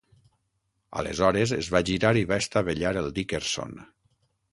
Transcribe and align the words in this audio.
Aleshores, 1.01 1.53
es 1.57 1.69
va 1.75 1.81
girar 1.89 2.13
i 2.21 2.25
va 2.31 2.39
estavellar 2.45 2.95
el 3.03 3.11
"Dickerson". 3.19 3.77